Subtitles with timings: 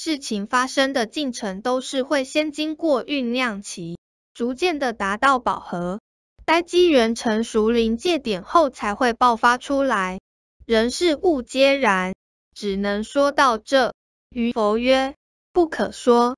[0.00, 3.98] 事情发生的进程都是会先经过酝酿期
[4.32, 5.98] 逐渐的达到饱和。
[6.44, 10.20] 待机缘成熟临界点后才会爆发出来。
[10.64, 12.14] 人事物皆然
[12.54, 13.92] 只能说到这。
[14.30, 15.16] 于佛曰
[15.52, 16.36] 不可说。